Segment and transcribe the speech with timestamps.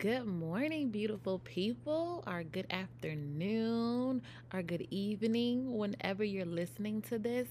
[0.00, 7.48] Good morning, beautiful people, or good afternoon, or good evening, whenever you're listening to this.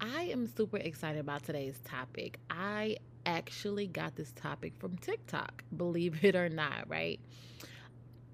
[0.00, 2.38] I am super excited about today's topic.
[2.48, 7.20] I actually got this topic from TikTok, believe it or not, right?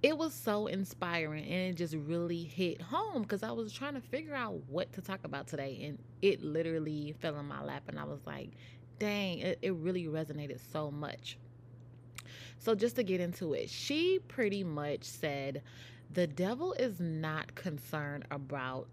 [0.00, 4.00] It was so inspiring and it just really hit home because I was trying to
[4.00, 7.98] figure out what to talk about today, and it literally fell in my lap, and
[7.98, 8.50] I was like,
[9.00, 11.36] dang, it, it really resonated so much.
[12.58, 15.62] So, just to get into it, she pretty much said
[16.12, 18.88] the devil is not concerned about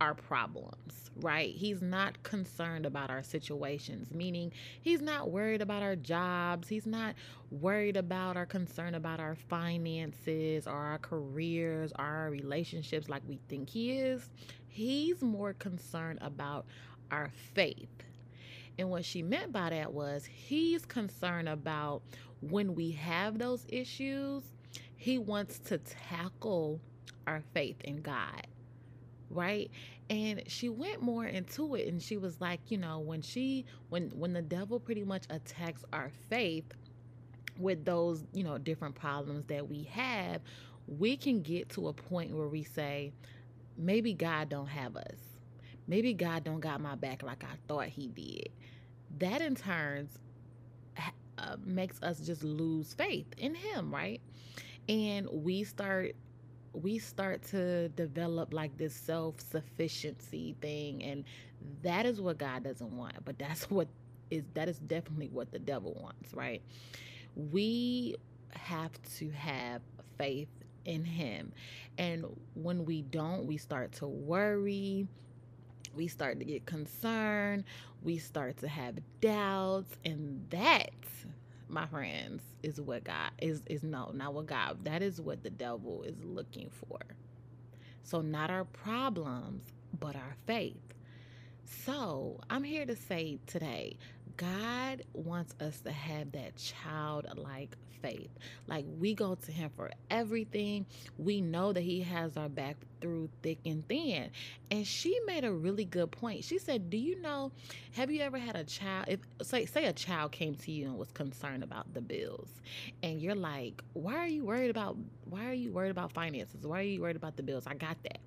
[0.00, 1.54] our problems, right?
[1.54, 6.68] He's not concerned about our situations, meaning he's not worried about our jobs.
[6.68, 7.14] He's not
[7.50, 13.38] worried about or concerned about our finances or our careers or our relationships like we
[13.48, 14.28] think he is.
[14.68, 16.66] He's more concerned about
[17.10, 17.88] our faith.
[18.78, 22.02] And what she meant by that was he's concerned about
[22.40, 24.42] when we have those issues,
[24.96, 26.80] he wants to tackle
[27.26, 28.46] our faith in God.
[29.30, 29.70] Right?
[30.10, 34.10] And she went more into it and she was like, you know, when she when
[34.10, 36.66] when the devil pretty much attacks our faith
[37.58, 40.42] with those, you know, different problems that we have,
[40.86, 43.12] we can get to a point where we say,
[43.76, 45.33] maybe God don't have us.
[45.86, 48.50] Maybe God don't got my back like I thought he did.
[49.18, 50.18] That in turns
[51.38, 54.20] uh, makes us just lose faith in him right
[54.88, 56.14] and we start
[56.72, 61.24] we start to develop like this self-sufficiency thing and
[61.82, 63.88] that is what god doesn't want but that's what
[64.30, 66.62] is that is definitely what the devil wants right
[67.34, 68.14] we
[68.50, 69.82] have to have
[70.18, 70.48] faith
[70.84, 71.52] in him
[71.98, 75.08] and when we don't we start to worry
[75.96, 77.64] we start to get concerned,
[78.02, 80.90] we start to have doubts, and that,
[81.68, 84.84] my friends, is what God is is no, not what God.
[84.84, 86.98] That is what the devil is looking for.
[88.02, 89.62] So not our problems,
[89.98, 90.76] but our faith.
[91.66, 93.96] So, I'm here to say today,
[94.36, 98.30] God wants us to have that childlike faith.
[98.66, 100.86] Like we go to Him for everything.
[101.18, 104.30] We know that He has our back through thick and thin.
[104.70, 106.44] And she made a really good point.
[106.44, 107.52] She said, "Do you know?
[107.92, 109.06] Have you ever had a child?
[109.08, 112.48] If say say a child came to you and was concerned about the bills,
[113.02, 114.96] and you're like, why are you worried about?
[115.24, 116.66] Why are you worried about finances?
[116.66, 117.66] Why are you worried about the bills?
[117.66, 118.18] I got that."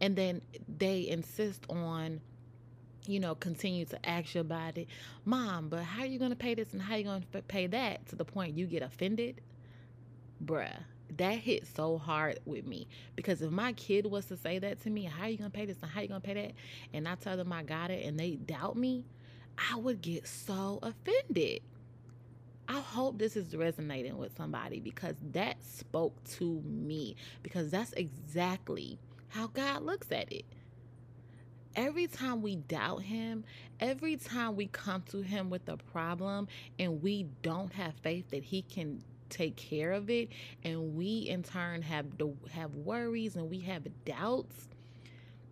[0.00, 0.40] And then
[0.78, 2.20] they insist on
[3.06, 4.88] you know, continue to ask you about it.
[5.24, 7.42] Mom, but how are you going to pay this and how are you going to
[7.42, 9.40] pay that to the point you get offended?
[10.44, 10.72] Bruh,
[11.16, 12.86] that hit so hard with me
[13.16, 15.56] because if my kid was to say that to me, how are you going to
[15.56, 16.52] pay this and how are you going to pay that?
[16.92, 19.04] And I tell them I got it and they doubt me,
[19.70, 21.60] I would get so offended.
[22.68, 28.98] I hope this is resonating with somebody because that spoke to me because that's exactly
[29.28, 30.44] how God looks at it
[31.76, 33.44] every time we doubt him,
[33.80, 38.42] every time we come to him with a problem and we don't have faith that
[38.42, 40.28] he can take care of it
[40.62, 42.04] and we in turn have
[42.50, 44.68] have worries and we have doubts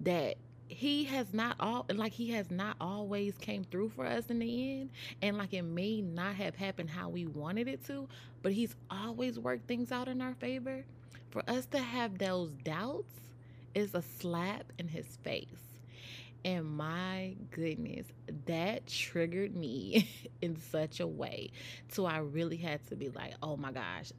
[0.01, 0.37] that
[0.69, 4.81] he has not all like he has not always came through for us in the
[4.81, 4.91] end
[5.23, 8.07] and like it may not have happened how we wanted it to
[8.43, 10.85] but he's always worked things out in our favor.
[11.31, 13.13] For us to have those doubts
[13.75, 15.70] is a slap in his face
[16.45, 18.07] and my goodness,
[18.47, 20.09] that triggered me
[20.43, 21.51] in such a way.
[21.89, 24.13] So I really had to be like, oh my gosh,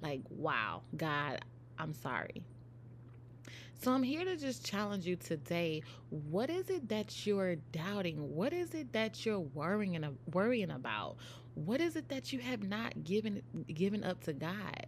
[0.00, 1.40] like, wow, God,
[1.78, 2.42] I'm sorry.
[3.80, 5.82] So I'm here to just challenge you today.
[6.10, 8.34] What is it that you're doubting?
[8.34, 11.16] What is it that you're worrying worrying about?
[11.54, 13.42] What is it that you have not given
[13.72, 14.86] given up to God?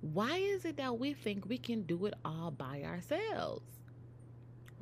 [0.00, 3.62] Why is it that we think we can do it all by ourselves?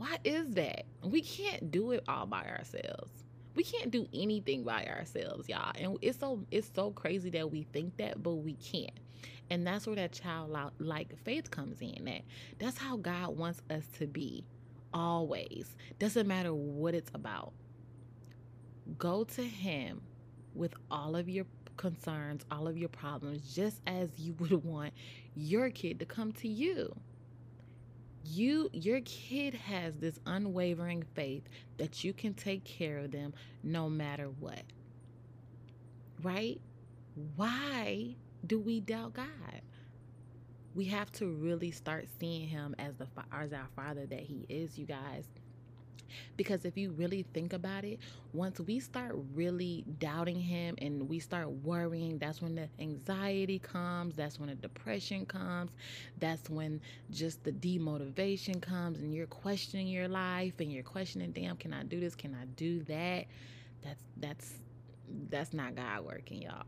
[0.03, 0.87] Why is that?
[1.05, 3.13] We can't do it all by ourselves.
[3.55, 5.71] We can't do anything by ourselves, y'all.
[5.77, 8.99] And it's so it's so crazy that we think that, but we can't.
[9.49, 12.07] And that's where that childlike faith comes in.
[12.07, 12.23] That
[12.59, 14.45] that's how God wants us to be
[14.93, 15.77] always.
[16.01, 17.53] Doesn't matter what it's about.
[18.99, 20.01] Go to him
[20.53, 21.47] with all of your
[21.77, 24.95] concerns, all of your problems, just as you would want
[25.37, 26.93] your kid to come to you
[28.25, 31.43] you your kid has this unwavering faith
[31.79, 34.63] that you can take care of them no matter what
[36.23, 36.61] right?
[37.37, 38.17] Why
[38.47, 39.63] do we doubt god?
[40.75, 44.79] We have to really start seeing him as the as our father that he is
[44.79, 45.27] you guys
[46.37, 48.01] Because if you really think about it,
[48.33, 54.17] once we start really doubting Him and we start worrying, that's when the anxiety comes,
[54.17, 55.71] that's when the depression comes,
[56.19, 56.81] that's when
[57.11, 61.83] just the demotivation comes, and you're questioning your life and you're questioning, damn, can I
[61.85, 62.15] do this?
[62.15, 63.27] Can I do that?
[63.83, 64.55] That's that's
[65.31, 66.65] that's not God working, y'all.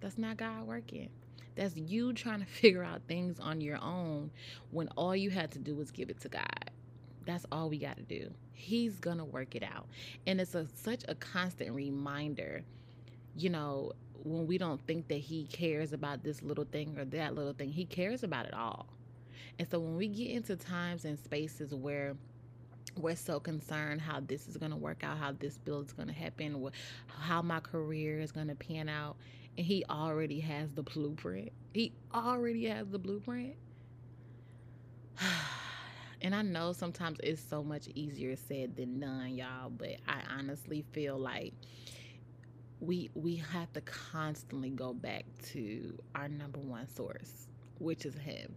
[0.00, 1.10] That's not God working.
[1.56, 4.30] That's you trying to figure out things on your own
[4.70, 6.65] when all you had to do was give it to God.
[7.26, 8.32] That's all we got to do.
[8.52, 9.86] He's going to work it out.
[10.26, 12.62] And it's a, such a constant reminder,
[13.36, 13.92] you know,
[14.22, 17.70] when we don't think that He cares about this little thing or that little thing,
[17.70, 18.86] He cares about it all.
[19.58, 22.16] And so when we get into times and spaces where
[22.96, 26.08] we're so concerned how this is going to work out, how this build is going
[26.08, 26.70] to happen,
[27.06, 29.16] how my career is going to pan out,
[29.56, 31.50] and he already has the blueprint.
[31.72, 33.54] He already has the blueprint.
[36.26, 40.84] And I know sometimes it's so much easier said than done, y'all, but I honestly
[40.90, 41.54] feel like
[42.80, 47.46] we we have to constantly go back to our number one source,
[47.78, 48.56] which is him.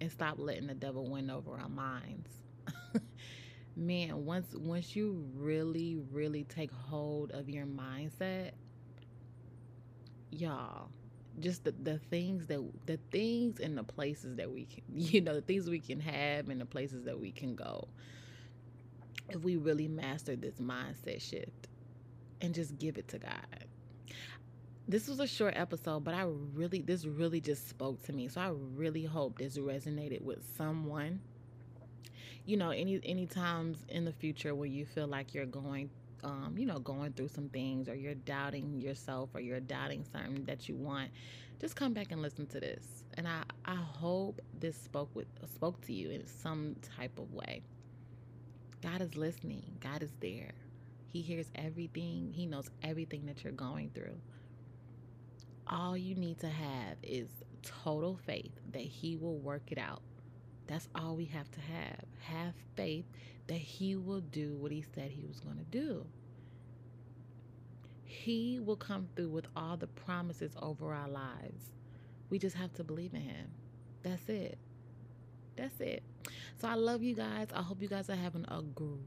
[0.00, 2.28] And stop letting the devil win over our minds.
[3.76, 8.50] Man, once once you really really take hold of your mindset,
[10.32, 10.88] y'all
[11.40, 15.34] just the, the things that the things and the places that we can you know
[15.34, 17.88] the things we can have and the places that we can go.
[19.28, 21.68] If we really master this mindset shift
[22.40, 23.64] and just give it to god.
[24.88, 28.28] This was a short episode but i really this really just spoke to me.
[28.28, 31.20] So i really hope this resonated with someone.
[32.44, 35.90] You know any any times in the future where you feel like you're going
[36.26, 40.44] um, you know, going through some things or you're doubting yourself or you're doubting something
[40.46, 41.10] that you want,
[41.60, 43.04] just come back and listen to this.
[43.14, 47.62] And I, I hope this spoke with spoke to you in some type of way.
[48.82, 49.62] God is listening.
[49.78, 50.50] God is there.
[51.12, 52.32] He hears everything.
[52.34, 54.18] He knows everything that you're going through.
[55.68, 57.28] All you need to have is
[57.62, 60.02] total faith that He will work it out.
[60.66, 62.04] That's all we have to have.
[62.20, 63.04] Have faith
[63.46, 66.04] that He will do what He said He was going to do.
[68.04, 71.72] He will come through with all the promises over our lives.
[72.30, 73.48] We just have to believe in Him.
[74.02, 74.58] That's it.
[75.56, 76.02] That's it.
[76.60, 77.48] So I love you guys.
[77.54, 78.62] I hope you guys are having a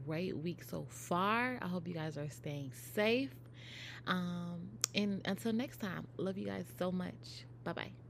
[0.06, 1.58] great week so far.
[1.60, 3.30] I hope you guys are staying safe.
[4.06, 7.44] Um, and until next time, love you guys so much.
[7.64, 8.09] Bye bye.